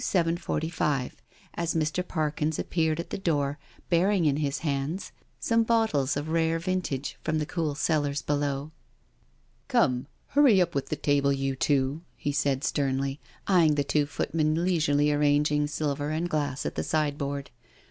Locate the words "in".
4.25-4.37